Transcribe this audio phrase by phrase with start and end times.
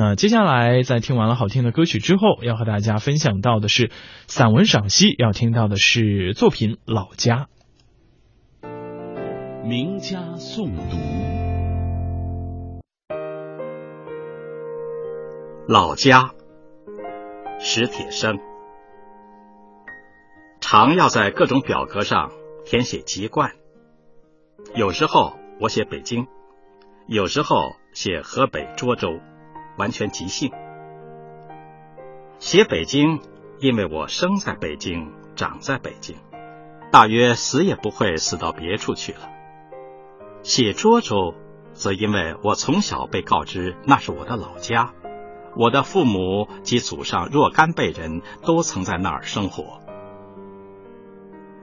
[0.00, 3.90] 那接下来在听完了好听的歌曲之后，要和大家分享到的是
[4.28, 7.48] 散文赏析，要听到的是作品《老家》。
[9.66, 10.96] 名家诵读，
[15.66, 16.20] 《老家》
[17.58, 18.38] 史铁生。
[20.60, 22.30] 常要在各种表格上
[22.64, 23.50] 填写籍贯，
[24.76, 26.28] 有时候我写北京，
[27.08, 27.56] 有时候
[27.92, 29.18] 写河北涿州。
[29.78, 30.50] 完全即兴。
[32.38, 33.20] 写北京，
[33.60, 36.16] 因为我生在北京，长在北京，
[36.92, 39.20] 大约死也不会死到别处去了。
[40.42, 41.34] 写涿州，
[41.72, 44.92] 则因为我从小被告知那是我的老家，
[45.56, 49.80] 我的父母及祖上若干辈人都曾在那儿生活。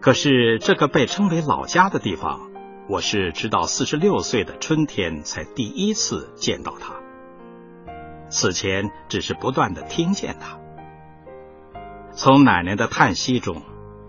[0.00, 2.50] 可是这个被称为老家的地方，
[2.88, 6.99] 我是直到四十六岁的春天才第一次见到它。
[8.30, 10.58] 此前只是不断的听见他，
[12.12, 13.62] 从奶奶的叹息中，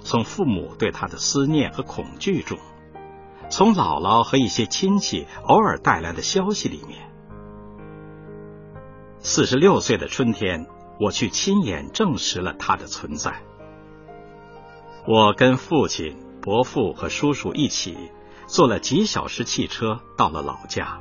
[0.00, 2.58] 从父母对他的思念和恐惧中，
[3.48, 7.08] 从姥姥和一些亲戚偶尔带来的消息里面。
[9.20, 10.66] 四十六岁的春天，
[11.00, 13.42] 我去亲眼证实了他的存在。
[15.06, 17.96] 我跟父亲、伯父和叔叔一起
[18.46, 21.00] 坐了几小时汽车，到了老家。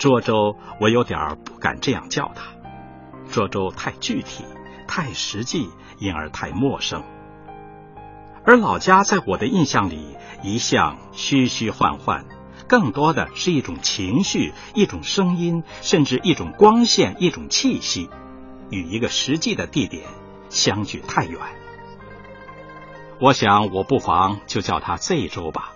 [0.00, 2.54] 涿州，我有点不敢这样叫它。
[3.30, 4.46] 涿州太具体、
[4.88, 7.04] 太实际，因而太陌生。
[8.46, 12.24] 而老家在我的印象里一向虚虚幻幻，
[12.66, 18.08] 更多的是一种情绪、一种声音，甚至一种光线、一种气息，
[18.70, 20.04] 与一个实际的地点
[20.48, 21.38] 相距太远。
[23.20, 25.72] 我想，我不妨就叫它 Z 州吧，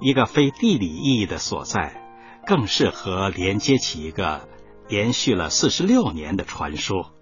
[0.00, 2.05] 一个非地理意义的所在。
[2.46, 4.48] 更适合连接起一个
[4.88, 7.12] 延续了四十六年的传说。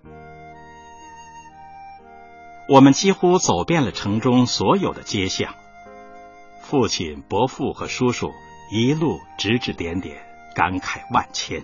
[2.68, 5.54] 我们几乎走遍了城中所有的街巷，
[6.62, 8.32] 父亲、伯父和叔叔
[8.70, 11.62] 一路指指点点，感慨万千。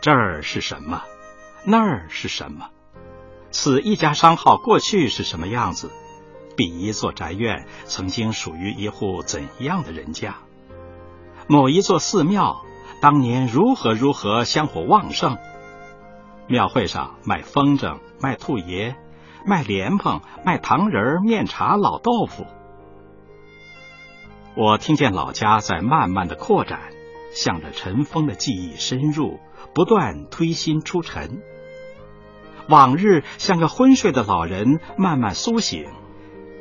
[0.00, 1.02] 这儿是什么？
[1.64, 2.70] 那儿是什么？
[3.50, 5.90] 此一家商号过去是什么样子？
[6.56, 10.36] 彼一座宅院曾经属于一户怎样的人家？
[11.48, 12.62] 某一座寺庙
[13.00, 15.38] 当年如何如何香火旺盛，
[16.48, 18.96] 庙会上卖风筝、卖兔爷、
[19.44, 22.46] 卖莲蓬、卖糖人、面茶、老豆腐。
[24.56, 26.80] 我听见老家在慢慢的扩展，
[27.32, 29.38] 向着尘封的记忆深入，
[29.72, 31.42] 不断推心出尘。
[32.68, 35.86] 往日像个昏睡的老人慢慢苏醒，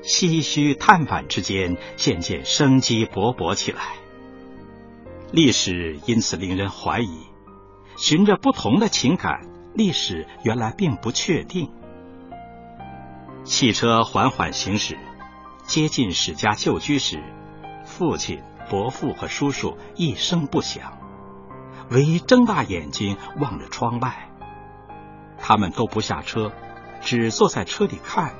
[0.03, 3.81] 唏嘘叹惋之间，渐渐生机勃勃起来。
[5.35, 7.27] 历史因此令人怀疑，
[7.97, 9.41] 循着不同的情感，
[9.73, 11.69] 历史原来并不确定。
[13.43, 14.97] 汽车缓缓行驶，
[15.65, 17.21] 接近史家旧居时，
[17.83, 20.97] 父亲、伯父和叔叔一声不响，
[21.89, 24.29] 唯睁大眼睛望着窗外。
[25.37, 26.53] 他们都不下车，
[27.01, 28.33] 只坐在车里看，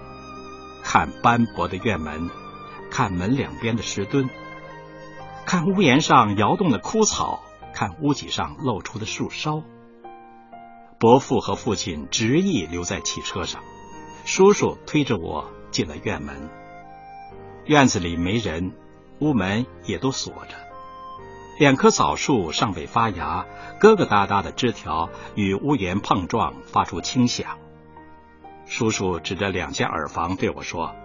[0.81, 2.29] 看斑驳的院门，
[2.89, 4.29] 看门两边的石墩。
[5.45, 9.61] 看屋檐上摇动的枯草，看屋脊上露出的树梢。
[10.97, 13.61] 伯父和父亲执意留在汽车上，
[14.25, 16.50] 叔叔推着我进了院门。
[17.66, 18.73] 院子里没人，
[19.19, 20.55] 屋门也都锁着。
[21.59, 23.45] 两棵枣树尚未发芽，
[23.79, 27.59] 疙疙瘩瘩的枝条与屋檐碰撞，发出轻响。
[28.66, 30.95] 叔叔指着两间耳房对我说：“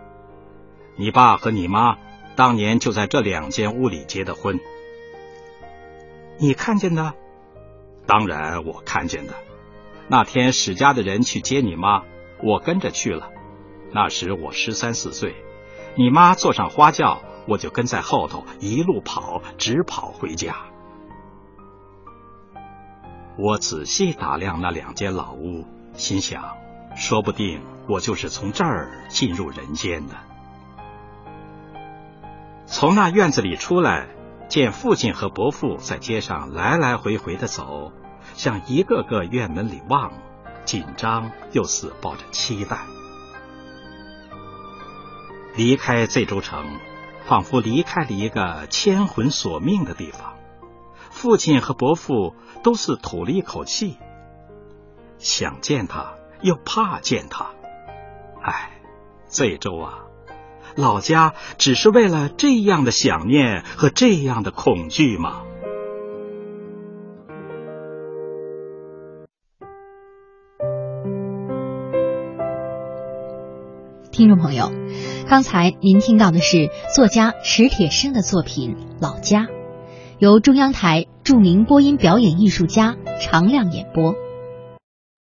[0.96, 1.98] 你爸和你妈。”
[2.36, 4.58] 当年就在这两间屋里结的婚，
[6.38, 7.14] 你看见的？
[8.06, 9.34] 当然我看见的。
[10.08, 12.02] 那天史家的人去接你妈，
[12.42, 13.30] 我跟着去了。
[13.92, 15.34] 那时我十三四岁，
[15.96, 20.56] 你妈坐上花轿，我就跟在后头，一路跑，直跑回家。
[23.36, 26.56] 我仔细打量那两间老屋，心想，
[26.96, 30.14] 说不定我就是从这儿进入人间的。
[32.72, 34.06] 从那院子里出来，
[34.48, 37.92] 见父亲和伯父在街上来来回回的走，
[38.34, 40.12] 向一个个院门里望，
[40.64, 42.78] 紧张又似抱着期待。
[45.56, 46.64] 离开这州城，
[47.26, 50.34] 仿佛离开了一个牵魂索命的地方。
[51.10, 53.98] 父亲和伯父都是吐了一口气，
[55.18, 57.50] 想见他，又怕见他。
[58.40, 58.70] 唉，
[59.28, 60.04] 这州啊！
[60.76, 65.42] 老家只是为了这样的想念和这样的恐惧吗？
[74.12, 74.70] 听众朋友
[75.28, 79.48] 刚才您听到的是作家史铁生的作品老家
[80.18, 84.14] 由中央台著名播音表演艺术家常亮演播。